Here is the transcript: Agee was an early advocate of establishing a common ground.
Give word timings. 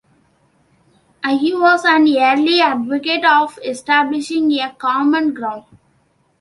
Agee 1.23 1.53
was 1.59 1.85
an 1.85 2.07
early 2.07 2.59
advocate 2.59 3.23
of 3.23 3.59
establishing 3.63 4.51
a 4.59 4.73
common 4.73 5.31
ground. 5.31 5.65